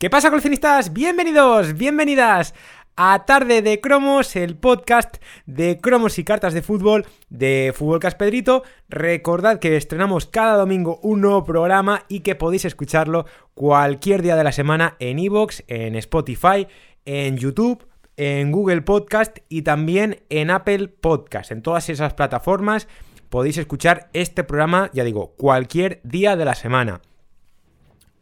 [0.00, 0.92] ¿Qué pasa, coleccionistas?
[0.92, 2.54] Bienvenidos, bienvenidas
[2.94, 8.62] a Tarde de Cromos, el podcast de cromos y cartas de fútbol de Fútbol Caspedrito.
[8.88, 14.44] Recordad que estrenamos cada domingo un nuevo programa y que podéis escucharlo cualquier día de
[14.44, 16.68] la semana en iVoox, en Spotify,
[17.04, 17.84] en YouTube,
[18.16, 21.50] en Google Podcast y también en Apple Podcast.
[21.50, 22.86] En todas esas plataformas
[23.30, 27.00] podéis escuchar este programa, ya digo, cualquier día de la semana.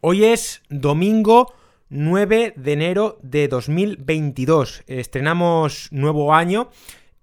[0.01, 1.53] Hoy es domingo
[1.89, 4.83] 9 de enero de 2022.
[4.87, 6.69] Estrenamos nuevo año.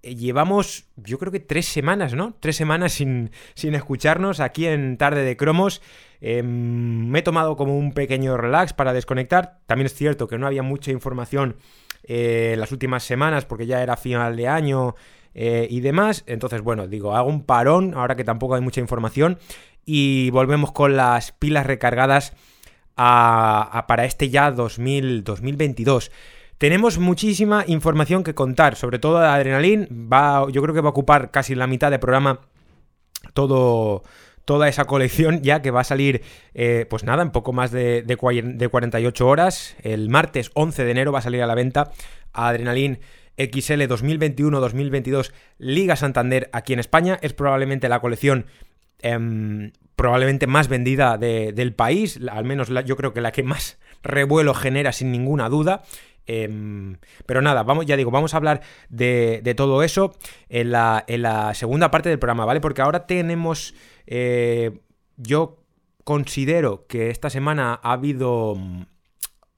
[0.01, 2.35] Eh, llevamos, yo creo que tres semanas, ¿no?
[2.39, 5.81] Tres semanas sin, sin escucharnos aquí en Tarde de Cromos.
[6.19, 9.59] Em, me he tomado como un pequeño relax para desconectar.
[9.67, 11.57] También es cierto que no había mucha información
[12.03, 14.95] eh, las últimas semanas porque ya era final de año
[15.35, 16.23] eh, y demás.
[16.25, 19.37] Entonces, bueno, digo, hago un parón ahora que tampoco hay mucha información
[19.85, 22.33] y volvemos con las pilas recargadas
[22.95, 26.11] para este ya 2022.
[26.57, 29.87] Tenemos muchísima información que contar, sobre todo de Adrenalin.
[30.11, 32.39] Va, yo creo que va a ocupar casi la mitad del programa
[33.33, 34.03] todo,
[34.45, 36.21] toda esa colección ya que va a salir,
[36.53, 39.75] eh, pues nada, en poco más de, de, 48 horas.
[39.83, 41.91] El martes 11 de enero va a salir a la venta
[42.31, 42.99] Adrenalin
[43.37, 47.19] XL 2021-2022 Liga Santander aquí en España.
[47.21, 48.45] Es probablemente la colección
[48.99, 54.53] em, probablemente más vendida del país, al menos yo creo que la que más revuelo
[54.53, 55.83] genera sin ninguna duda.
[56.27, 60.15] Em, pero nada, vamos, ya digo, vamos a hablar de, todo eso
[60.49, 62.61] en la, en la, segunda parte del programa, ¿vale?
[62.61, 63.75] Porque ahora tenemos.
[64.07, 64.79] Eh,
[65.17, 65.63] yo
[66.03, 68.83] considero que esta semana ha habido mm,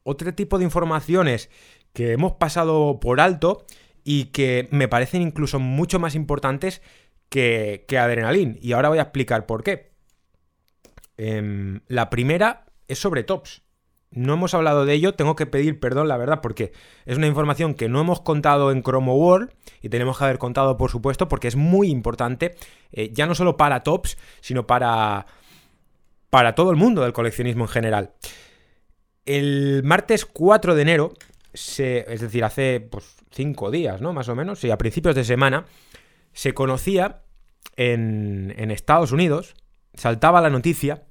[0.04, 1.50] otro tipo de informaciones
[1.94, 3.66] que hemos pasado por alto
[4.04, 6.82] y que me parecen incluso mucho más importantes
[7.30, 8.60] que, que Adrenalin.
[8.62, 9.97] Y ahora voy a explicar por qué.
[11.18, 13.64] Em, la primera es sobre tops.
[14.10, 16.72] No hemos hablado de ello, tengo que pedir perdón, la verdad, porque
[17.06, 19.52] es una información que no hemos contado en Chromo World
[19.82, 22.56] y tenemos que haber contado, por supuesto, porque es muy importante,
[22.94, 25.26] eh, ya no solo para tops, sino para,
[26.30, 28.14] para todo el mundo del coleccionismo en general.
[29.26, 31.14] El martes 4 de enero,
[31.52, 33.18] es decir, hace pues,
[33.72, 34.14] días, ¿no?
[34.14, 35.66] Más o menos, sí, a principios de semana,
[36.32, 37.24] se conocía
[37.76, 39.54] en Estados Unidos,
[39.94, 41.07] saltaba la noticia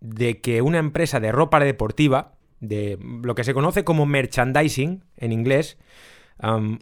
[0.00, 5.32] de que una empresa de ropa deportiva, de lo que se conoce como merchandising en
[5.32, 5.78] inglés,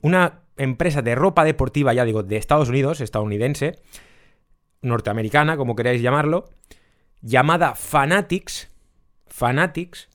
[0.02, 3.76] una empresa de ropa deportiva, ya digo, de Estados Unidos, estadounidense,
[4.82, 6.50] norteamericana, como queráis llamarlo,
[7.22, 8.70] llamada Fanatics,
[9.26, 10.08] Fanatics,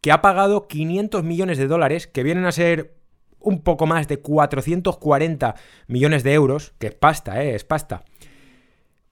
[0.00, 2.96] que ha pagado 500 millones de dólares, que vienen a ser
[3.40, 5.54] un poco más de 440
[5.86, 7.54] millones de euros, que es pasta, ¿eh?
[7.54, 8.04] Es pasta,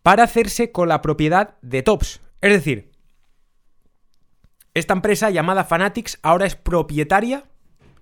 [0.02, 2.92] para hacerse con la propiedad de Tops, es decir,
[4.74, 7.44] esta empresa llamada Fanatics ahora es propietaria,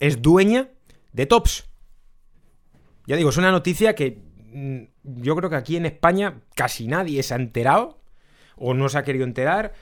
[0.00, 0.70] es dueña
[1.12, 1.68] de Tops.
[3.06, 4.22] Ya digo, es una noticia que
[4.52, 4.82] mm,
[5.22, 8.00] yo creo que aquí en España casi nadie se ha enterado
[8.56, 9.72] o no se ha querido enterar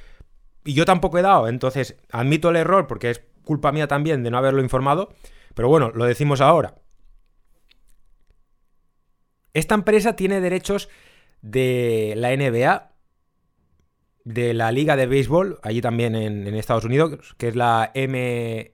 [0.65, 4.31] y yo tampoco he dado, entonces admito el error porque es culpa mía también de
[4.31, 5.15] no haberlo informado,
[5.55, 6.75] pero bueno, lo decimos ahora.
[9.55, 10.89] Esta empresa tiene derechos
[11.43, 12.92] de la NBA
[14.25, 18.73] de la Liga de Béisbol, allí también en, Estados Unidos, que es la M,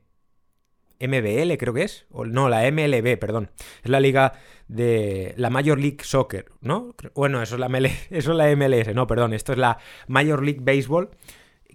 [1.01, 2.07] MBL, creo que es.
[2.11, 3.51] O, no, la MLB, perdón.
[3.83, 4.35] Es la liga
[4.67, 6.95] de la Major League Soccer, ¿no?
[7.15, 7.67] Bueno, eso es la,
[8.11, 9.33] eso es la MLS, no, perdón.
[9.33, 11.11] Esto es la Major League Baseball,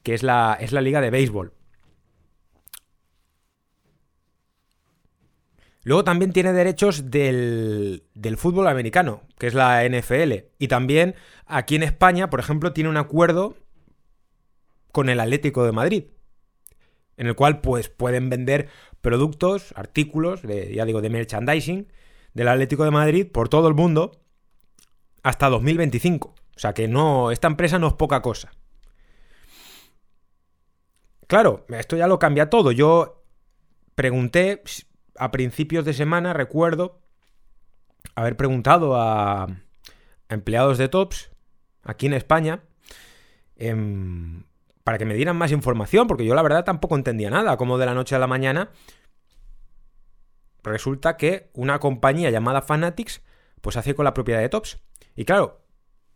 [0.03, 1.53] que es la, es la liga de béisbol.
[5.85, 10.33] Luego también tiene derechos del, del, fútbol americano, que es la NFL.
[10.57, 13.57] Y también aquí en España, por ejemplo, tiene un acuerdo
[14.93, 16.03] con el Atlético de Madrid,
[17.17, 18.69] en el cual pues pueden vender
[19.01, 21.91] productos, artículos, de, ya digo, de merchandising
[22.33, 24.21] del Atlético de Madrid por todo el mundo
[25.23, 26.27] hasta 2025.
[26.29, 28.51] O sea que no, esta empresa no es poca cosa.
[31.27, 32.71] Claro, esto ya lo cambia todo.
[32.71, 33.23] Yo
[33.95, 34.61] pregunté
[35.17, 37.01] a principios de semana, recuerdo
[38.13, 39.47] haber preguntado a,
[40.29, 41.31] empleados de Tops
[41.81, 42.61] aquí en España
[43.55, 44.43] em,
[44.83, 47.85] para que me dieran más información, porque yo la verdad tampoco entendía nada, como de
[47.85, 48.71] la noche a la mañana
[50.63, 53.21] resulta que una compañía llamada Fanatics
[53.61, 54.79] pues hace con la propiedad de Tops.
[55.15, 55.61] Y claro,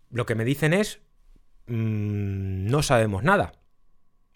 [0.09, 1.01] lo que me dicen es,
[1.67, 3.53] mmm, no sabemos nada.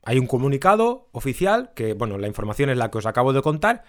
[0.04, 3.84] Hay un comunicado oficial, que bueno, la información es la que os acabo de contar,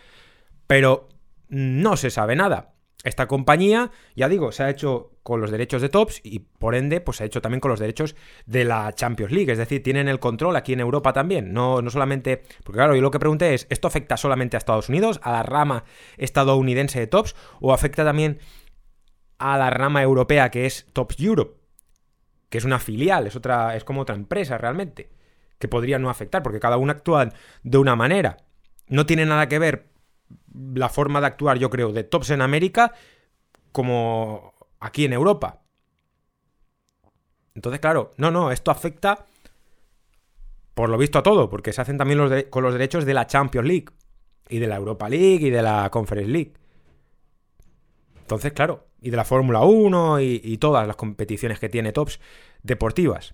[0.67, 1.09] pero
[1.49, 2.72] no se sabe nada.
[3.05, 7.01] Esta compañía, ya digo, se ha hecho con los derechos de Tops y por ende,
[7.01, 8.15] pues se ha hecho también con los derechos
[8.47, 9.51] de la Champions League.
[9.51, 11.53] Es decir, tienen el control aquí en Europa también.
[11.53, 12.43] No, no solamente.
[12.65, 15.43] Porque claro, yo lo que pregunté es: ¿esto afecta solamente a Estados Unidos, a la
[15.43, 15.85] rama
[16.17, 18.39] estadounidense de Tops, o afecta también
[19.39, 21.61] a la rama europea que es Tops Europe?
[22.51, 23.77] Que es una filial, es otra.
[23.77, 25.11] es como otra empresa realmente.
[25.59, 27.33] Que podría no afectar, porque cada una actúa
[27.63, 28.39] de una manera.
[28.89, 29.92] No tiene nada que ver
[30.55, 32.93] la forma de actuar, yo creo, de tops en América
[33.73, 35.63] como aquí en Europa.
[37.55, 39.27] Entonces, claro, no, no, esto afecta
[40.75, 43.27] por lo visto a todo, porque se hacen también los con los derechos de la
[43.27, 43.87] Champions League
[44.49, 46.55] y de la Europa League y de la Conference League.
[48.21, 52.21] Entonces, claro, y de la Fórmula 1 y, todas las competiciones que tiene Tops
[52.63, 53.33] deportivas.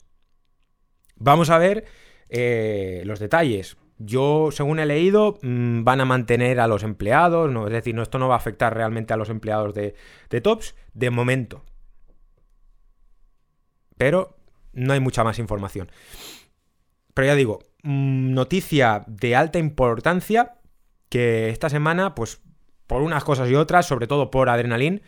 [1.17, 1.85] Vamos a ver
[2.29, 3.77] eh, los detalles.
[3.99, 8.03] Yo, según he leído, mm, van a mantener a los empleados, no, es decir, no,
[8.03, 9.95] esto no va a afectar realmente a los empleados de,
[10.41, 11.65] Tops de momento.
[13.97, 14.37] Pero
[14.73, 15.91] no hay mucha más información.
[17.15, 20.55] Pero ya digo, mm, noticia de alta importancia
[21.09, 22.41] que esta semana, pues
[22.87, 25.03] por unas cosas y otras, sobre todo por Adrenalin,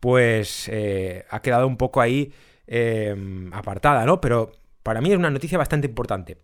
[0.00, 2.32] pues eh, ha quedado un poco ahí
[2.66, 3.14] eh,
[3.52, 4.20] apartada, ¿no?
[4.20, 4.52] Pero
[4.82, 6.38] para mí es una noticia bastante importante.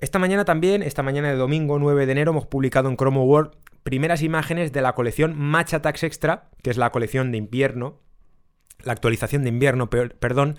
[0.00, 3.50] Esta mañana también, esta mañana de domingo 9 de enero, hemos publicado en Chrome World
[3.82, 8.00] primeras imágenes de la colección Match Attacks Extra, que es la colección de invierno,
[8.84, 10.58] la actualización de invierno, perdón,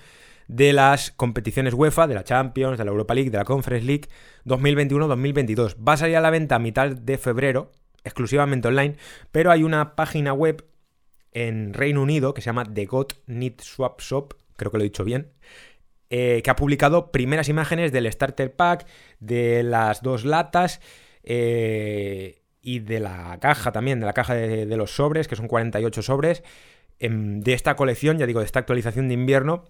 [0.49, 4.09] de las competiciones UEFA, de la Champions, de la Europa League, de la Conference League
[4.45, 5.77] 2021-2022.
[5.87, 7.71] Va a salir a la venta a mitad de febrero,
[8.03, 8.97] exclusivamente online,
[9.31, 10.65] pero hay una página web
[11.31, 14.87] en Reino Unido que se llama The God Need Swap Shop, creo que lo he
[14.87, 15.31] dicho bien,
[16.09, 18.87] eh, que ha publicado primeras imágenes del Starter Pack,
[19.19, 20.81] de las dos latas
[21.23, 26.01] eh, y de la caja también, de la caja de, los sobres, que son 48
[26.01, 26.43] sobres,
[26.99, 29.65] em, de esta colección, ya digo, de esta actualización de invierno,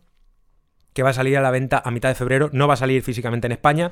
[0.94, 2.50] que va a salir a la venta a mitad de febrero.
[2.54, 3.92] No va a salir físicamente en España,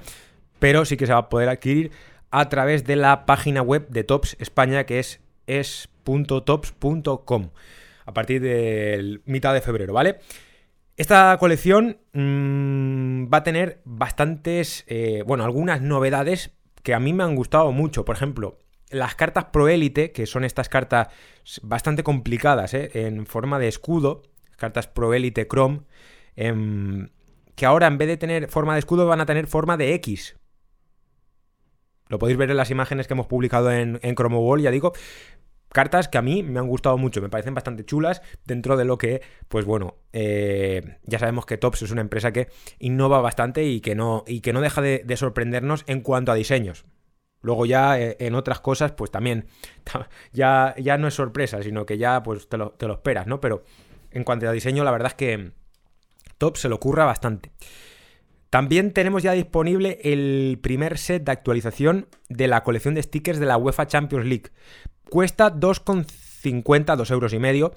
[0.59, 1.91] pero sí que se va a poder adquirir
[2.31, 7.49] a través de la página web de Tops España, que es es.tops.com,
[8.05, 10.19] a partir de mitad de febrero, ¿vale?
[10.97, 17.23] Esta colección mm, va a tener bastantes, eh, bueno, algunas novedades que a mí me
[17.23, 18.03] han gustado mucho.
[18.03, 18.59] Por ejemplo,
[18.89, 21.09] las cartas Pro Elite, que son estas cartas
[21.61, 24.23] bastante complicadas, eh, en forma de escudo,
[24.57, 25.81] cartas Pro Elite Chrome,
[26.35, 27.09] em,
[27.55, 30.35] que ahora en vez de tener forma de escudo van a tener forma de X.
[32.09, 34.93] Lo podéis ver en las imágenes que hemos publicado en, en Chrome Wall, ya digo.
[35.77, 38.97] Cartas que a mí me han gustado mucho, me parecen bastante chulas dentro de lo
[38.97, 42.47] que, pues bueno, eh, ya sabemos que Tops es una empresa que
[42.79, 46.85] innova bastante y que no, y que no deja de, sorprendernos en cuanto a diseños.
[47.41, 49.45] Luego ya eh, en otras cosas, pues también
[50.33, 53.39] ya, ya no es sorpresa, sino que ya pues te lo, te lo esperas, ¿no?
[53.39, 53.63] Pero
[54.09, 55.51] en cuanto a diseño, la verdad es que
[56.39, 57.51] Tops se lo ocurra bastante.
[58.49, 63.45] También tenemos ya disponible el primer set de actualización de la colección de stickers de
[63.45, 64.51] la UEFA Champions League.
[65.09, 67.73] Cuesta 2,50, 2 euros y medio.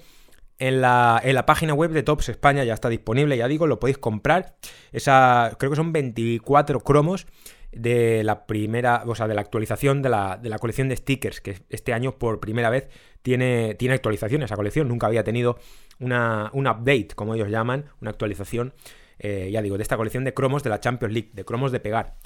[0.59, 3.81] En la, en la, página web de Tops España ya está disponible, ya digo, lo
[3.81, 4.57] podéis comprar.
[4.93, 7.27] Esa, creo que son 24 cromos
[7.73, 11.41] de la primera, o sea, de la actualización de la, de la, colección de stickers,
[11.41, 12.89] que este año por primera vez
[13.23, 14.89] tiene, tiene actualización esa colección.
[14.89, 15.59] Nunca había tenido
[15.99, 18.75] una, un update, como ellos llaman, una actualización,
[19.19, 21.81] eh, ya digo, de esta colección de cromos de la Champions League, de cromos de
[21.81, 22.17] pegar.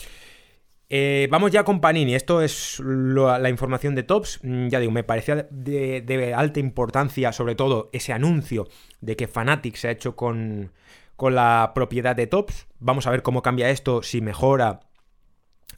[0.97, 2.15] Eh, vamos ya con Panini.
[2.15, 4.39] Esto es la información de Tops.
[4.45, 8.69] Mm, ya digo, me parecía de, alta importancia, sobre todo, ese anuncio
[9.01, 10.71] de que Fanatic se ha hecho con,
[11.17, 12.69] con la propiedad de Tops.
[12.79, 14.83] Vamos a ver cómo cambia esto, si mejora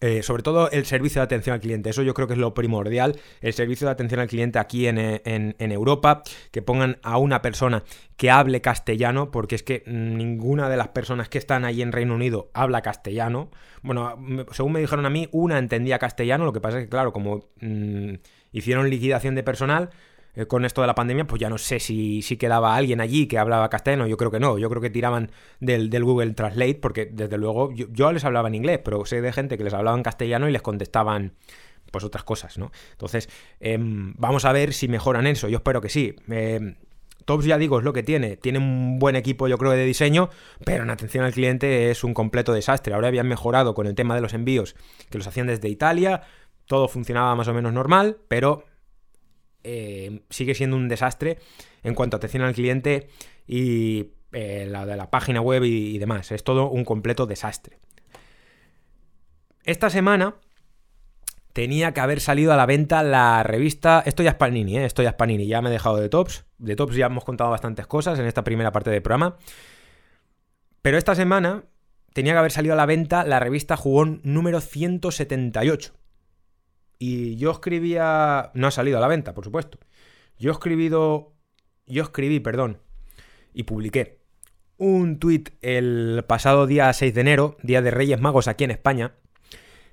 [0.00, 2.54] eh, sobre todo el servicio de atención al cliente, eso yo creo que es lo
[2.54, 4.96] primordial, el servicio de atención al cliente aquí en,
[5.58, 7.82] Europa, que pongan a una persona
[8.16, 12.14] que hable castellano, porque es que ninguna de las personas que están ahí en Reino
[12.14, 13.50] Unido habla castellano.
[13.82, 14.16] Bueno,
[14.52, 17.48] según me dijeron a mí, una entendía castellano, lo que pasa es que claro, como
[17.60, 18.14] mm,
[18.52, 19.90] hicieron liquidación de personal,
[20.36, 23.26] eh, con esto de la pandemia, pues ya no sé si, si, quedaba alguien allí
[23.26, 27.06] que hablaba castellano, yo creo que no, yo creo que tiraban del, Google Translate, porque
[27.06, 30.02] desde luego yo, les hablaba en inglés, pero sé de gente que les hablaba en
[30.02, 31.32] castellano y les contestaban
[31.90, 32.70] pues otras cosas, ¿no?
[32.92, 36.14] Entonces, em, vamos a ver si mejoran eso, yo espero que sí.
[36.28, 36.74] Em,
[37.24, 38.36] Tops, ya digo, es lo que tiene.
[38.36, 40.30] Tiene un buen equipo, yo creo, de diseño,
[40.64, 42.94] pero en atención al cliente es un completo desastre.
[42.94, 44.76] Ahora habían mejorado con el tema de los envíos,
[45.10, 46.22] que los hacían desde Italia,
[46.66, 48.64] todo funcionaba más o menos normal, pero
[49.66, 51.38] eh, sigue siendo un desastre
[51.82, 53.08] en cuanto a atención al cliente
[53.46, 56.30] y eh, la de la página web y, demás.
[56.30, 57.78] Es todo un completo desastre.
[59.64, 60.36] Esta semana
[61.52, 64.02] tenía que haber salido a la venta la revista.
[64.06, 64.84] Esto ya es Panini, ¿eh?
[64.84, 65.46] Esto ya es Panini.
[65.46, 66.44] Ya me he dejado de tops.
[66.58, 69.36] De tops ya hemos contado bastantes cosas en esta primera parte del programa.
[70.82, 71.64] Pero esta semana
[72.12, 75.92] tenía que haber salido a la venta la revista Jugón número 178.
[76.98, 78.50] Y yo escribía.
[78.54, 79.78] No ha salido a la venta, por supuesto.
[80.38, 81.34] Yo he escribido.
[81.86, 82.80] Yo escribí, perdón.
[83.52, 84.18] Y publiqué
[84.78, 89.12] un tuit el pasado día 6 de enero, día de Reyes Magos aquí en España,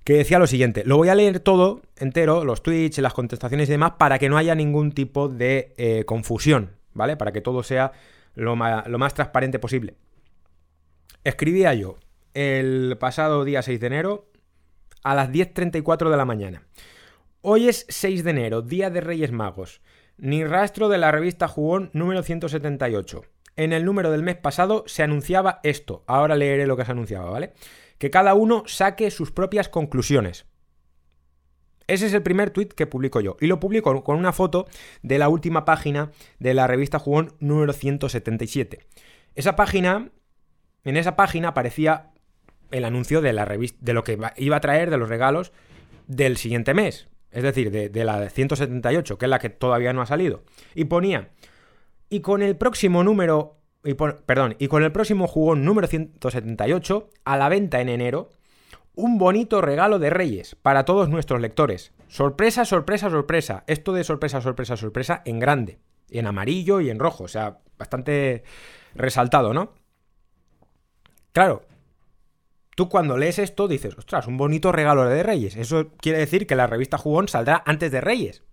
[0.03, 0.83] que decía lo siguiente.
[0.85, 4.37] Lo voy a leer todo entero, los tweets, las contestaciones y demás, para que no
[4.37, 7.15] haya ningún tipo de eh, confusión, ¿vale?
[7.15, 7.93] Para que todo sea
[8.35, 9.95] lo más, lo más transparente posible.
[11.23, 11.97] Escribía yo
[12.33, 14.29] el pasado día 6 de enero
[15.03, 16.63] a las 10.34 de la mañana.
[17.45, 19.81] Hoy es 6 de enero, día de Reyes Magos.
[20.15, 23.25] Ni rastro de la revista Jugón número 178.
[23.57, 26.05] En el número del mes pasado se anunciaba esto.
[26.07, 27.51] Ahora leeré lo que se anunciaba, ¿vale?
[27.97, 30.45] Que cada uno saque sus propias conclusiones.
[31.87, 33.35] Ese es el primer tweet que publico yo.
[33.41, 34.65] Y lo publico con una foto
[35.01, 38.87] de la última página de la revista Jugón número 177.
[39.35, 40.11] Esa página,
[40.85, 42.13] en esa página aparecía
[42.71, 45.51] el anuncio de la de lo que iba a traer de los regalos
[46.07, 47.09] del siguiente mes.
[47.33, 50.43] Es decir, de, la 178, que es la que todavía no ha salido.
[50.75, 51.29] Y ponía
[52.13, 57.37] y con el próximo número, y perdón, y con el próximo jugón número 178, a
[57.37, 58.29] la venta en enero,
[58.93, 61.91] un bonito regalo de Reyes para todos nuestros lectores.
[62.07, 63.63] Sorpresa, sorpresa, sorpresa.
[63.65, 65.79] Esto de sorpresa, sorpresa, sorpresa en grande,
[66.11, 68.43] en amarillo y en rojo, o sea, bastante
[68.93, 69.73] resaltado, ¿no?
[71.31, 71.65] Claro,
[72.75, 75.55] tú cuando lees esto dices, ostras, un bonito regalo de Reyes.
[75.55, 78.43] Eso quiere decir que la revista Jugón saldrá antes de Reyes.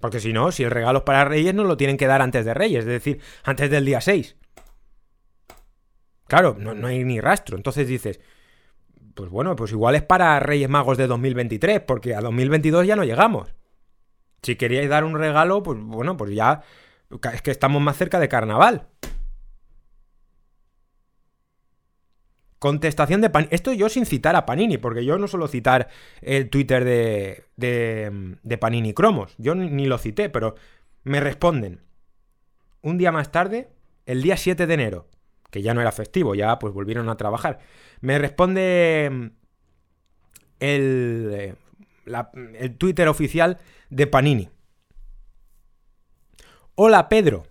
[0.00, 2.44] Porque si no, si el regalo es para Reyes, no lo tienen que dar antes
[2.44, 4.36] de Reyes, es decir, antes del día 6.
[6.26, 7.56] Claro, no, hay ni rastro.
[7.56, 8.20] Entonces dices,
[9.14, 13.04] pues bueno, pues igual es para Reyes Magos de 2023, porque a 2022 ya no
[13.04, 13.54] llegamos.
[14.42, 16.62] Si queríais dar un regalo, pues bueno, pues ya
[17.32, 18.88] es que estamos más cerca de carnaval.
[22.58, 23.54] Contestación de Panini.
[23.54, 25.88] Esto yo sin citar a Panini, porque yo no suelo citar
[26.22, 29.34] el Twitter de, de, Panini Cromos.
[29.36, 30.54] Yo ni, lo cité, pero
[31.04, 31.80] me responden.
[32.80, 33.68] Un día más tarde,
[34.06, 35.06] el día 7 de enero,
[35.50, 37.58] que ya no era festivo, ya pues volvieron a trabajar.
[38.00, 39.26] Me responde mm,
[40.60, 41.54] el, eh,
[42.58, 43.58] el Twitter oficial
[43.90, 44.48] de Panini.
[46.74, 47.44] Hola Pedro,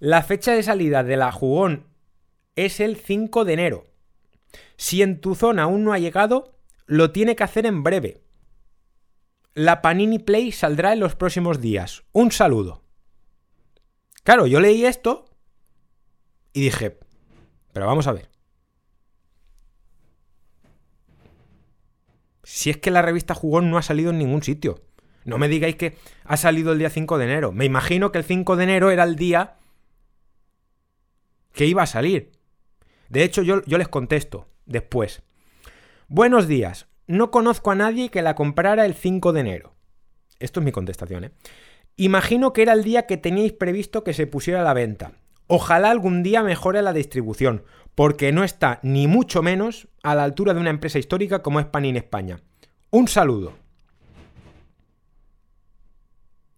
[0.00, 1.84] la fecha de salida de la jugón
[2.56, 3.93] es el 5 de enero.
[4.76, 6.54] Si en tu zona aún no ha llegado,
[6.86, 8.22] lo tiene que hacer en breve.
[9.54, 12.04] La Panini Play saldrá en los próximos días.
[12.12, 12.82] Un saludo.
[14.24, 15.26] Claro, yo leí esto
[16.52, 16.98] y dije,
[17.72, 18.30] pero vamos a ver.
[22.42, 24.82] Si es que la revista Jugón no ha salido en ningún sitio.
[25.24, 27.52] No me digáis que ha salido el día 5 de enero.
[27.52, 29.56] Me imagino que el 5 de enero era el día
[31.52, 32.32] que iba a salir.
[33.08, 35.22] De hecho, yo, yo les contesto después.
[36.08, 36.86] Buenos días.
[37.06, 39.74] No conozco a nadie que la comprara el 5 de enero.
[40.38, 41.30] Esto es mi contestación, ¿eh?
[41.96, 45.12] Imagino que era el día que teníais previsto que se pusiera a la venta.
[45.46, 47.62] Ojalá algún día mejore la distribución,
[47.94, 51.66] porque no está ni mucho menos a la altura de una empresa histórica como es
[51.66, 52.40] Panini España.
[52.90, 53.54] Un saludo.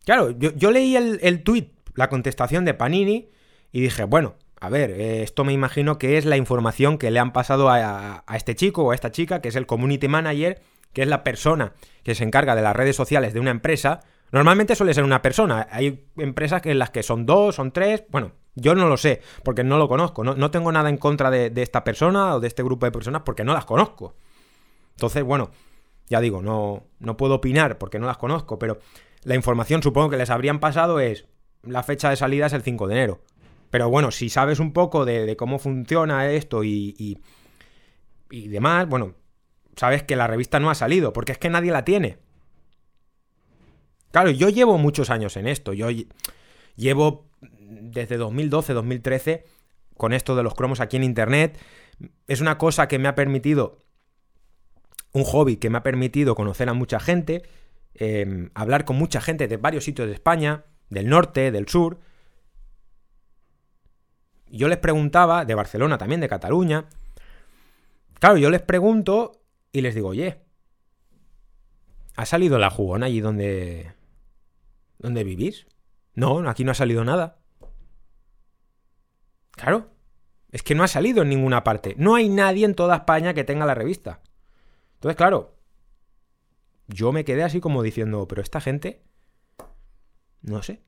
[0.05, 3.29] Claro, yo, leí el, el tuit, la contestación de Panini,
[3.73, 7.21] y dije, bueno, a ver, eh, esto me imagino que es la información que le
[7.21, 10.61] han pasado a, este chico o a esta chica, que es el community manager,
[10.93, 14.01] que es la persona que se encarga de las redes sociales de una empresa.
[14.33, 15.69] Normalmente suele ser una persona.
[15.71, 18.03] Hay empresas en las que son dos, son tres.
[18.09, 20.25] Bueno, yo no lo sé, porque no lo conozco.
[20.25, 23.45] No, tengo nada en contra de, esta persona o de este grupo de personas porque
[23.45, 24.17] no las conozco.
[24.97, 25.53] Entonces, bueno,
[26.09, 28.79] ya digo, no, no puedo opinar porque no las conozco, pero
[29.23, 31.29] la información supongo que les habrían pasado es
[31.63, 33.21] la fecha de salida es el 5 de enero.
[33.71, 37.21] Pero bueno, si sabes un poco de, cómo funciona esto y,
[38.31, 39.15] y, demás, bueno,
[39.77, 42.19] sabes que la revista no ha salido, porque es que nadie la tiene.
[44.13, 45.73] Claro, yo llevo muchos años en esto.
[45.73, 45.89] Yo
[46.77, 49.45] llevo desde 2012, 2013
[49.97, 51.59] con esto de los cromos aquí en Internet.
[52.27, 53.79] Es una cosa que me ha permitido,
[55.13, 57.43] un hobby que me ha permitido conocer a mucha gente,
[57.95, 61.99] em, hablar con mucha gente de varios sitios de España, del norte, del sur,
[64.49, 66.87] yo les preguntaba, de Barcelona también, de Cataluña.
[68.19, 70.43] Claro, yo les pregunto y les digo, oye,
[72.17, 73.95] ¿ha salido la jugona allí donde.
[74.99, 75.67] donde vivís?
[76.15, 77.39] No, aquí no ha salido nada.
[79.53, 79.91] Claro,
[80.51, 81.95] es que no ha salido en ninguna parte.
[81.99, 84.21] No hay nadie en toda España que tenga la revista.
[84.95, 85.57] Entonces, claro,
[86.89, 89.03] yo me quedé así como diciendo, pero esta gente,
[90.43, 90.83] no sé.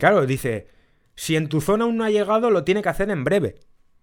[0.00, 0.66] Claro, dice,
[1.14, 3.60] si en tu zona aún no ha llegado, lo tiene que hacer en breve.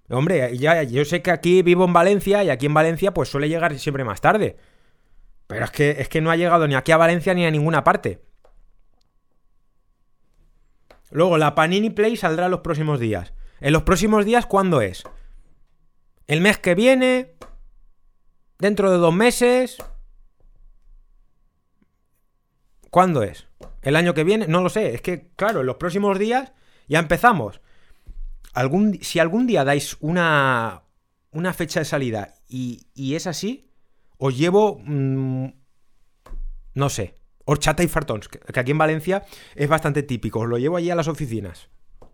[0.10, 3.50] Hombre, ya, yo sé que aquí vivo en Valencia y aquí en Valencia pues suele
[3.50, 4.58] llegar siempre más tarde.
[5.48, 7.84] Pero es que, es que no ha llegado ni aquí a Valencia ni a ninguna
[7.84, 8.22] parte.
[11.10, 13.34] Luego, la Panini Play saldrá los próximos días.
[13.60, 15.04] ¿En los próximos días cuándo es?
[16.28, 17.34] ¿El mes que viene?
[18.60, 19.78] ¿Dentro de dos meses?
[22.90, 23.48] ¿Cuándo es?
[23.82, 24.48] ¿El año que viene?
[24.48, 24.94] No lo sé.
[24.94, 26.54] Es que, claro, en los próximos días
[26.88, 27.62] ya empezamos.
[29.02, 30.84] Si algún día dais una,
[31.32, 33.70] una fecha de salida y, y es así,
[34.18, 34.80] os llevo...
[34.84, 35.48] Mmm,
[36.74, 37.16] no sé.
[37.46, 39.26] Horchata y fartons, que, que aquí en Valencia
[39.56, 40.40] es bastante típico.
[40.40, 41.70] Os lo llevo allí a las oficinas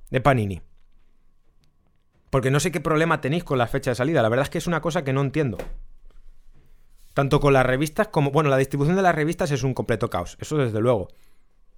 [0.10, 0.62] de Panini.
[2.30, 4.22] Porque no sé qué problema tenéis con la fecha de salida.
[4.22, 5.58] La verdad es que es una cosa que no entiendo.
[7.13, 8.32] Tanto con las revistas como...
[8.32, 10.38] Bueno, la distribución de las revistas es un completo caos.
[10.39, 11.10] Eso desde luego.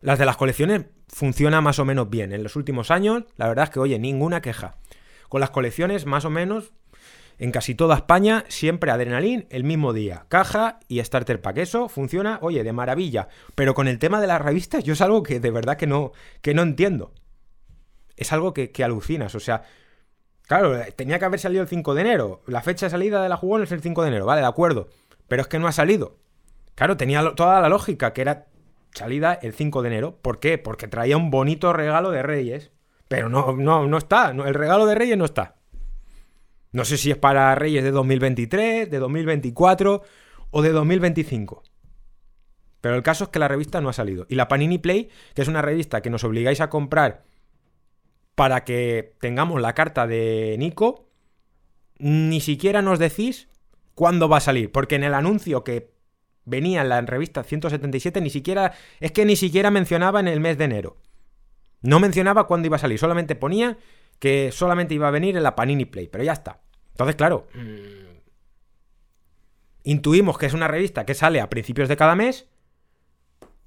[0.01, 2.32] Las de las colecciones funciona más o menos bien.
[2.32, 4.77] En los últimos años, la verdad es que, oye, ninguna queja.
[5.30, 6.74] Con las colecciones, más o menos,
[7.38, 10.25] en casi toda España, siempre Adrenalin el mismo día.
[10.30, 11.58] Caja y Starter Pack.
[11.58, 13.27] Eso funciona, oye, de maravilla.
[13.56, 16.12] Pero con el tema de las revistas, yo es algo que de verdad que no,
[16.42, 17.13] que no entiendo.
[18.15, 19.36] Es algo que, que alucinas.
[19.36, 19.63] O sea,
[20.44, 22.42] claro, tenía que haber salido el 5 de enero.
[22.48, 24.88] La fecha de salida de la jugón es el 5 de enero, vale, de acuerdo.
[25.27, 26.17] Pero es que no ha salido.
[26.75, 28.48] Claro, tenía toda la lógica, que era
[28.91, 30.20] salida el 5 de enero.
[30.22, 30.58] ¿Por qué?
[30.58, 32.72] Porque traía un bonito regalo de Reyes.
[33.08, 34.32] Pero no, no, no está.
[34.32, 35.55] el regalo de Reyes no está.
[36.72, 40.01] No sé si es para Reyes de 2023, de 2024
[40.51, 41.63] o de 2025.
[42.82, 44.25] Pero el caso es que la revista no ha salido.
[44.29, 47.24] Y la Panini Play, que es una revista que nos obligáis a comprar
[48.36, 51.08] para que tengamos la carta de Nico,
[51.98, 53.48] ni siquiera nos decís
[53.96, 54.72] cuándo va a salir.
[54.72, 55.92] Porque en el anuncio que
[56.44, 58.74] venía en la revista 177 ni siquiera...
[59.00, 60.98] Es que ni siquiera mencionaba en el mes de enero.
[61.82, 63.00] No mencionaba cuándo iba a salir.
[63.00, 63.78] Solamente ponía
[64.20, 66.08] que solamente iba a venir en la Panini Play.
[66.08, 66.60] Pero ya está.
[66.92, 68.06] Entonces, claro, mm,
[69.84, 72.48] intuimos que es una revista que sale a principios de cada mes,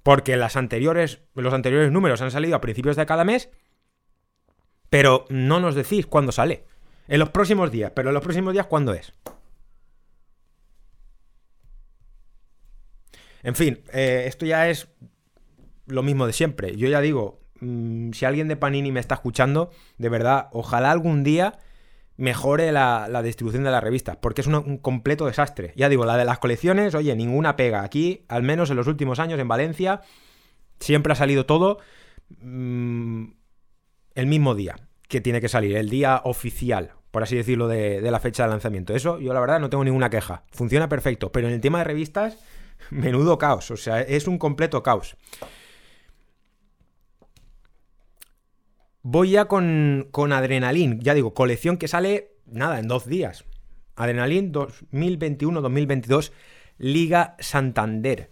[0.03, 3.51] porque las anteriores, los anteriores números han salido a principios de cada mes,
[4.91, 6.65] pero no nos decís cuándo sale.
[7.07, 9.13] En los próximos días, pero en los próximos días, ¿cuándo es?
[13.49, 14.89] En fin, eh, esto ya es
[15.87, 16.77] lo mismo de siempre.
[16.77, 21.25] Yo ya digo, mmm, si alguien de Panini me está escuchando, de verdad, ojalá algún
[21.25, 21.59] día
[22.19, 25.73] mejore la, distribución de las revistas, porque es un, completo desastre.
[25.77, 27.85] Ya digo, la de las colecciones, oye, ninguna pega.
[27.85, 30.03] Aquí, al menos en los últimos años en Valencia,
[30.79, 31.79] siempre ha salido todo
[32.43, 33.29] mmm,
[34.15, 34.77] el mismo día
[35.09, 38.51] que tiene que salir, el día oficial, por así decirlo, de, de la fecha de
[38.51, 38.95] lanzamiento.
[38.95, 40.45] Eso yo la verdad no tengo ninguna queja.
[40.51, 42.37] Funciona perfecto, pero en el tema de revistas,
[42.91, 43.71] menudo caos.
[43.71, 45.17] O sea, es un completo caos.
[49.03, 51.01] Voy ya con, con Adrenalin.
[51.01, 53.45] Ya digo, colección que sale, nada, en dos días.
[53.97, 56.33] Adrenalin 2021-2022,
[56.79, 58.31] Liga Santander.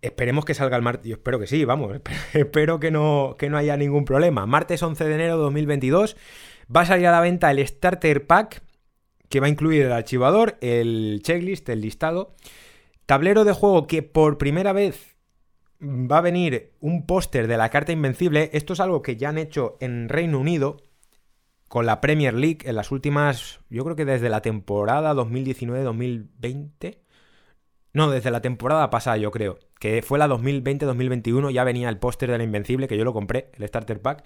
[0.00, 1.08] Esperemos que salga el martes.
[1.08, 2.00] Yo espero que sí, vamos.
[2.32, 4.46] espero que no, que no haya ningún problema.
[4.46, 6.16] Martes 11 de enero de 2022
[6.74, 8.62] va a salir a la venta el Starter Pack
[9.32, 12.36] que va a incluir el archivador, el checklist, el listado,
[13.06, 15.16] tablero de juego que por primera vez
[15.80, 18.50] va a venir un póster de la carta invencible.
[18.52, 20.82] Esto es algo que ya han hecho en Reino Unido
[21.66, 26.98] con la Premier League en las últimas, yo creo que desde la temporada 2019-2020.
[27.94, 32.30] No, desde la temporada pasada yo creo, que fue la 2020-2021, ya venía el póster
[32.30, 34.22] de la Invencible, que yo lo compré, el Starter Pack.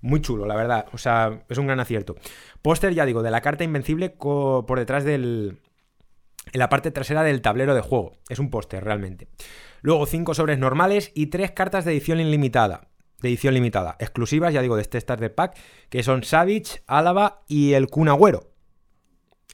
[0.00, 2.14] Muy chulo, la verdad, o sea, es un gran acierto.
[2.62, 5.58] Póster, ya digo, de la carta Invencible por detrás del...
[6.52, 8.12] en la parte trasera del tablero de juego.
[8.28, 9.26] Es un póster, realmente.
[9.80, 12.86] Luego 5 sobres normales y 3 cartas de edición ilimitada.
[13.20, 13.96] De edición limitada.
[13.98, 15.58] Exclusivas, ya digo, de este Starter Pack.
[15.88, 18.52] Que son Savage, Álava y el Kun Agüero.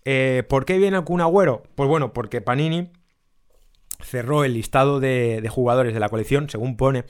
[0.04, 1.62] Eh, ¿Por qué viene el Kun Agüero?
[1.74, 2.92] Pues bueno, porque Panini
[4.00, 7.04] cerró el listado de, jugadores de la colección, según pone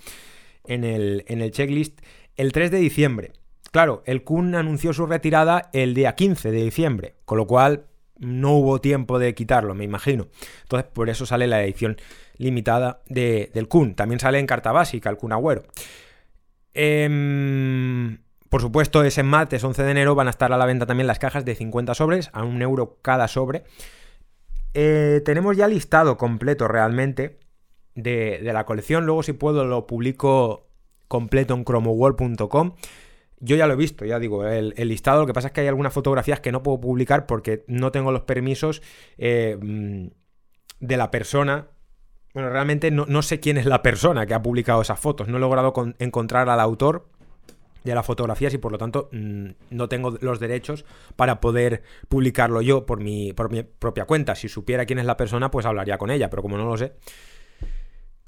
[0.64, 2.01] en el, en el checklist,
[2.37, 3.33] el 3 de diciembre.
[3.70, 7.87] Claro, el Kun anunció su retirada el día 15 de diciembre, con lo cual
[8.18, 10.29] no hubo tiempo de quitarlo, me imagino.
[10.62, 11.96] Entonces, por eso sale la edición
[12.37, 13.94] limitada del Kun.
[13.94, 15.64] También sale en carta básica el Kun Agüero.
[16.74, 21.07] Em, por supuesto, ese martes 11 de enero van a estar a la venta también
[21.07, 23.64] las cajas de 50 sobres, a un euro cada sobre.
[24.81, 27.41] Eh, tenemos ya listado completo realmente
[27.97, 29.07] de, la colección.
[29.07, 30.69] Luego, si puedo, lo publico
[31.09, 32.75] completo en chromoworld.com.
[33.41, 35.23] Yo ya lo he visto, ya digo, el, listado.
[35.23, 38.12] Lo que pasa es que hay algunas fotografías que no puedo publicar porque no tengo
[38.12, 38.81] los permisos
[39.17, 40.11] eh, mm,
[40.79, 41.67] de la persona.
[42.33, 45.27] Bueno, realmente no, sé quién es la persona que ha publicado esas fotos.
[45.27, 47.09] No he logrado encontrar al autor
[47.88, 50.85] de las fotografías y por lo tanto mm, no tengo los derechos
[51.16, 54.35] para poder publicarlo yo por mi, por mi propia cuenta.
[54.35, 56.94] Si supiera quién es la persona, pues hablaría con ella, pero como no lo sé.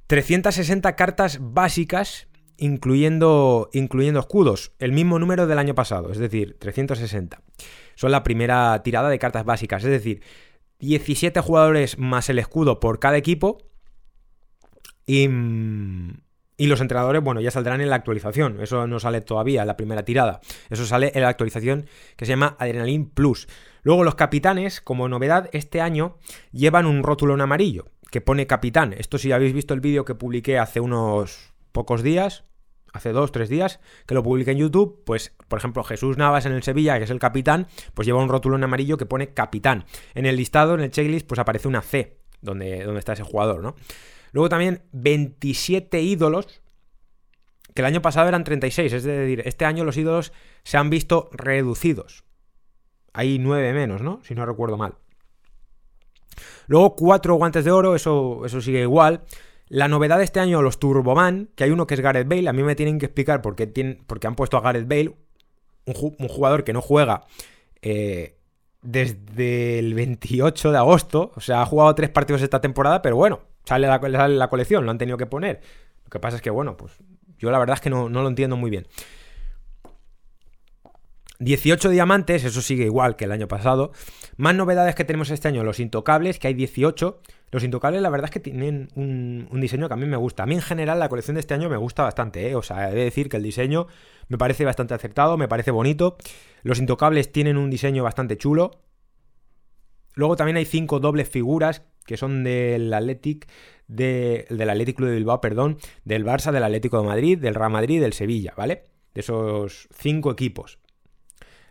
[0.07, 2.29] 360 cartas básicas
[2.61, 7.43] incluyendo, incluyendo escudos, el mismo número del año pasado, es decir, 360.
[7.95, 10.23] Son la primera tirada de cartas básicas, es decir,
[10.79, 13.59] 17 jugadores más el escudo por cada equipo.
[15.07, 15.29] Y,
[16.61, 18.61] y los entrenadores, bueno, ya saldrán en la actualización.
[18.61, 20.43] Eso no sale todavía la primera tirada.
[20.69, 23.49] Eso sale en la actualización que se llama Adrenaline Plus.
[23.83, 26.19] Luego los capitanes, como novedad, este año
[26.53, 28.93] llevan un rótulo en amarillo que pone capitán.
[28.93, 32.45] Esto si habéis visto el vídeo que publiqué hace unos pocos días,
[32.93, 36.53] hace dos, tres días, que lo publiqué en YouTube, pues, por ejemplo, Jesús Navas en
[36.53, 39.87] el Sevilla, que es el capitán, pues lleva un rótulo en amarillo que pone capitán.
[40.15, 43.63] En el listado, en el checklist, pues aparece una C, donde, donde está ese jugador,
[43.63, 43.77] ¿no?
[44.33, 46.63] Luego también 27 ídolos,
[47.75, 50.33] que el año pasado eran 36, es decir, este año los ídolos
[50.65, 52.25] se han visto reducidos.
[53.13, 54.21] Hay 9 menos, ¿no?
[54.23, 54.95] Si no recuerdo mal.
[56.67, 59.23] Luego cuatro guantes de oro, eso, eso sigue igual.
[59.69, 62.53] La novedad de este año, los Turboman, que hay uno que es Gareth Bale, a
[62.53, 65.15] mí me tienen que explicar por qué, tienen, han puesto a Gareth Bale,
[65.87, 67.27] un, jugador que no juega
[67.83, 68.40] eh,
[68.83, 73.41] desde el 28 de agosto, o sea, ha jugado tres partidos esta temporada, pero bueno,
[73.65, 75.61] sale la, la colección, lo han tenido que poner.
[76.05, 76.93] Lo que pasa es que, bueno, pues
[77.39, 78.87] yo la verdad es que no lo entiendo muy bien.
[81.41, 83.93] 18 diamantes, eso sigue igual que el año pasado.
[84.37, 87.21] Más novedades que tenemos este año, los intocables, que hay 18.
[87.51, 90.43] Los intocables, la verdad es que tienen un, diseño que a mí me gusta.
[90.43, 92.55] A mí en general la colección de este año me gusta bastante, ¿eh?
[92.55, 93.87] O sea, he de decir que el diseño
[94.29, 96.19] me parece bastante acertado, me parece bonito.
[96.63, 98.83] Los intocables tienen un diseño bastante chulo.
[100.15, 103.49] Luego también hay cinco dobles figuras que son del Athletic,
[103.89, 107.71] de, del Athletic Club de Bilbao, perdón, del Barça, del Atlético de Madrid, del Real
[107.71, 108.85] Madrid, del Sevilla, ¿vale?
[109.15, 110.79] De esos cinco equipos.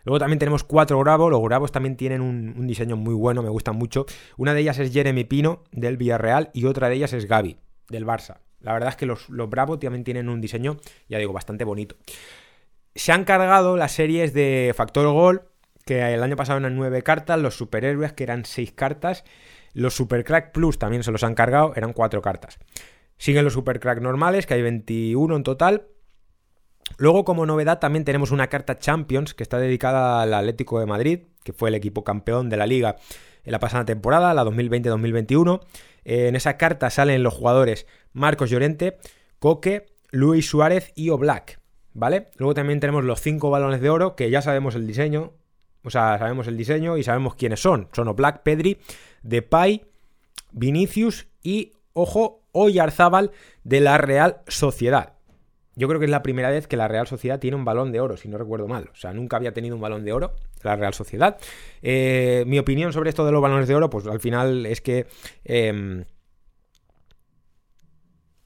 [0.04, 1.30] Luego también tenemos cuatro Bravos.
[1.30, 4.06] Los Bravos también tienen un, diseño muy bueno, me gustan mucho.
[4.36, 7.58] Una de ellas es Jeremy Pino del Villarreal y otra de ellas es Gaby
[7.88, 8.38] del Barça.
[8.60, 10.76] La verdad es que los, los Bravos también tienen un diseño,
[11.08, 11.96] ya digo, bastante bonito.
[12.94, 15.42] Se han cargado las series de Factor Gol,
[15.84, 19.24] que el año pasado eran nueve cartas, los superhéroes, que eran seis cartas,
[19.72, 22.58] los Supercrack Plus también se los han cargado, eran cuatro cartas.
[23.16, 25.86] Siguen los Supercrack normales, que hay 21 en total,
[26.98, 31.20] Luego, como novedad, también tenemos una carta Champions que está dedicada al Atlético de Madrid,
[31.44, 32.96] que fue el equipo campeón de la liga
[33.44, 35.60] en la pasada temporada, la 2020-2021.
[36.04, 38.98] En esa carta salen los jugadores Marcos Llorente,
[39.38, 41.60] Coque, Luis Suárez y Oblak,
[41.94, 42.28] ¿vale?
[42.36, 45.32] Luego también tenemos los cinco balones de oro, que ya sabemos el diseño,
[45.84, 47.88] o sea, sabemos el diseño y sabemos quiénes son.
[47.92, 48.78] Son Oblak, Pedri,
[49.22, 49.86] Depay,
[50.52, 53.30] Vinicius y, ojo, Oyarzábal
[53.64, 55.19] de la Real Sociedad
[55.80, 58.00] yo creo que es la primera vez que la Real Sociedad tiene un balón de
[58.00, 58.90] oro, si no recuerdo mal.
[58.92, 61.38] O sea, nunca había tenido un balón de oro la Real Sociedad.
[61.80, 65.06] Eh, mi opinión sobre esto de los balones de oro, pues al final es que...
[65.42, 66.04] Em,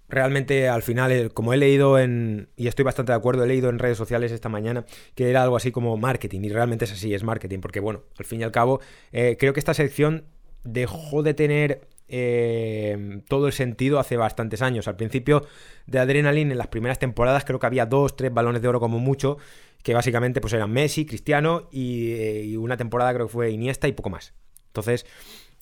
[0.09, 3.69] realmente al final, eh, como he leído en, y estoy bastante de acuerdo, he leído
[3.69, 4.85] en redes sociales esta mañana
[5.17, 8.25] que era algo así como marketing, y realmente es así, es marketing, porque bueno, al
[8.25, 10.25] fin y al cabo, eh, creo que esta sección
[10.63, 14.89] dejó de tener eh, todo el sentido hace bastantes años.
[14.89, 15.47] Al principio
[15.87, 18.99] de Adrenaline, en las primeras temporadas, creo que había dos, tres balones de oro como
[18.99, 19.39] mucho,
[19.83, 23.89] que básicamente pues eran Messi, Cristiano y, eh, y una temporada creo que fue Iniesta
[23.89, 24.35] y poco más.
[24.69, 25.07] Entonces,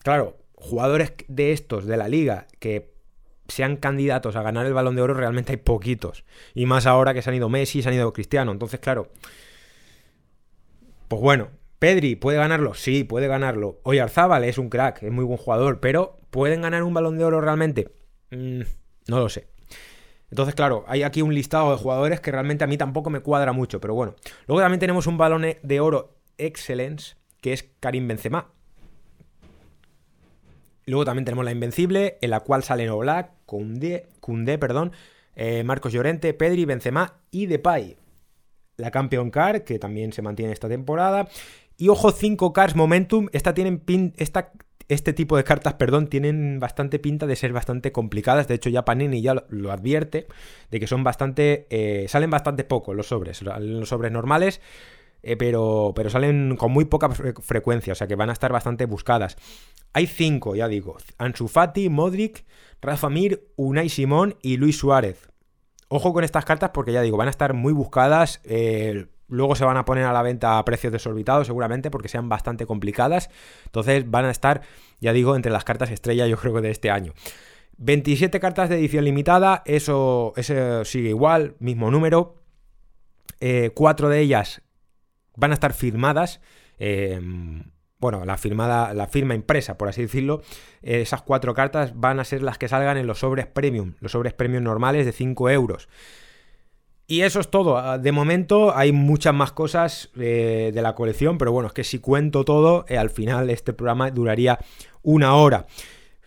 [0.03, 2.93] claro, jugadores de estos de la liga que
[3.49, 6.25] sean candidatos a ganar el balón de oro realmente hay poquitos.
[6.55, 8.53] Y más ahora que se han ido Messi, se han ido Cristiano.
[8.53, 9.11] Entonces, claro,
[11.09, 11.51] pues bueno,
[11.83, 12.75] Pedri, ¿puede ganarlo?
[12.75, 13.81] Sí, puede ganarlo.
[13.83, 17.41] Oyarzábal es un crack, es muy buen jugador, pero ¿pueden ganar un balón de oro
[17.41, 17.89] realmente?
[18.31, 18.61] Mm,
[19.09, 19.49] no lo sé.
[20.31, 23.53] Entonces, claro, hay aquí un listado de jugadores que realmente a mí tampoco me cuadra
[23.53, 24.15] mucho, pero bueno.
[24.47, 28.53] Luego también tenemos un balón de oro Excellence, que es Karim Benzema.
[30.87, 34.93] Luego también tenemos la Invencible, en la cual salen Oblak, Koundé, perdón,
[35.35, 37.97] eh, Marcos Llorente, Pedri, Benzema y Depay.
[38.77, 41.29] La Campeon Car, que también se mantiene esta temporada.
[41.77, 43.29] Y ojo, 5 Cars Momentum.
[43.33, 43.83] Esta tienen
[44.17, 44.53] esta,
[44.89, 48.49] este tipo de cartas, perdón, tienen bastante pinta de ser bastante complicadas.
[48.49, 50.27] De hecho, ya Panini ya lo, advierte
[50.71, 51.67] de que son bastante.
[51.71, 53.43] Eh, salen bastante poco los sobres.
[53.43, 54.61] Los sobres normales.
[55.25, 58.87] Eh, pero, pero salen con muy poca frecuencia, o sea que van a estar bastante
[58.87, 59.37] buscadas.
[59.93, 62.45] Hay cinco, ya digo: Ansu Fati, Modric,
[62.81, 65.29] Rafa Mir, Unai Simón y Luis Suárez.
[65.89, 68.41] Ojo con estas cartas porque ya digo, van a estar muy buscadas.
[68.45, 72.29] Eh, Luego se van a poner a la venta a precios desorbitados seguramente porque sean
[72.29, 73.31] bastante complicadas.
[73.65, 74.61] Entonces van a estar,
[75.01, 77.15] ya digo, entre las cartas estrella yo creo que de este año.
[77.79, 80.35] 27 cartas de edición limitada, eso,
[80.85, 82.43] sigue igual, mismo número.
[83.41, 84.61] Eh, cuatro de ellas
[85.35, 86.43] van a estar firmadas.
[86.79, 87.65] Em,
[87.99, 90.43] bueno, la, firmada, la firma impresa, por así decirlo,
[90.83, 94.35] esas cuatro cartas van a ser las que salgan en los sobres premium, los sobres
[94.35, 95.89] premium normales de 5 euros.
[97.07, 97.77] Y eso es todo.
[97.77, 101.85] Ah, de momento hay muchas más cosas eh, de la colección, pero bueno, es que
[101.85, 104.59] si cuento todo, eh, al final este programa duraría
[105.03, 105.67] una hora.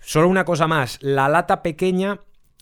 [0.01, 2.19] Solo una cosa más, la lata pequeña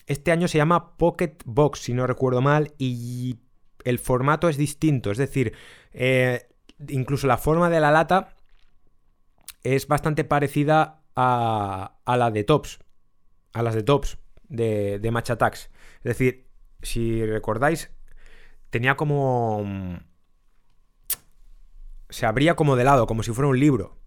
[0.08, 3.38] este año se llama Pocket Box, si no recuerdo mal, y
[3.84, 5.54] el formato es distinto, es decir,
[5.94, 6.48] eh,
[6.90, 8.36] incluso la forma de la lata
[9.64, 12.80] es bastante parecida a, la de Tops,
[13.54, 14.18] a las de Tops
[14.50, 15.70] de, de Match Attacks.
[15.98, 16.48] Es decir,
[16.82, 17.92] si recordáis,
[18.74, 19.64] tenía como...
[22.10, 24.04] Se abría como de lado, como si fuera un libro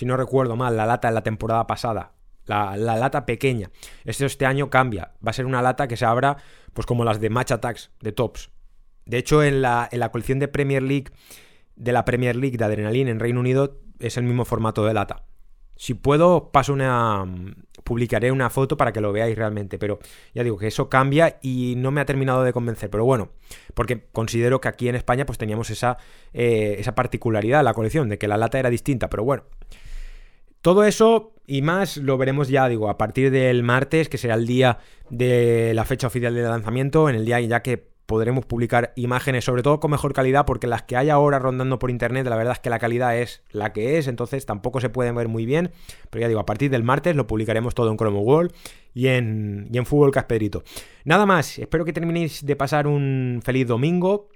[0.00, 2.12] si no recuerdo mal, la lata de la temporada pasada.
[2.46, 3.70] La, lata pequeña.
[4.04, 5.12] Esto este año cambia.
[5.24, 6.38] Va a ser una lata que se abra,
[6.72, 8.50] pues como las de Match Attacks, de Tops.
[9.04, 11.12] De hecho, en la, en la colección de Premier League,
[11.76, 15.26] de la Premier League de Adrenaline en Reino Unido, es el mismo formato de lata.
[15.76, 17.26] Si puedo, paso una.
[17.84, 19.78] Publicaré una foto para que lo veáis realmente.
[19.78, 19.98] Pero
[20.34, 22.90] ya digo que eso cambia y no me ha terminado de convencer.
[22.90, 23.30] Pero bueno,
[23.74, 25.98] porque considero que aquí en España pues teníamos esa,
[26.32, 29.08] eh, esa particularidad la colección, de que la lata era distinta.
[29.08, 29.44] Pero bueno.
[30.62, 34.46] Todo eso y más lo veremos ya, digo, a partir del martes, que será el
[34.46, 39.44] día de la fecha oficial de lanzamiento, en el día ya que podremos publicar imágenes,
[39.44, 42.54] sobre todo con mejor calidad, porque las que hay ahora rondando por internet, la verdad
[42.54, 45.70] es que la calidad es la que es, entonces tampoco se pueden ver muy bien.
[46.10, 48.52] Pero ya digo, a partir del martes lo publicaremos todo en Chrome World
[48.94, 50.64] y en, y en Fútbol Casperito.
[51.04, 54.28] Nada más, espero que terminéis de pasar un feliz domingo.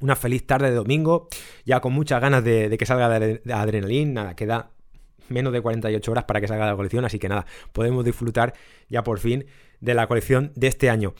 [0.00, 1.26] Una feliz tarde de domingo,
[1.64, 4.70] ya con muchas ganas de, que salga de, de Adrenalina, nada, queda
[5.28, 8.52] menos de 48 horas para que salga la colección, así que nada, podemos disfrutar
[8.90, 9.46] ya por fin
[9.80, 11.14] de la colección de este año.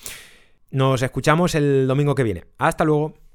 [0.70, 2.44] Nos escuchamos el domingo que viene.
[2.58, 3.25] Hasta luego.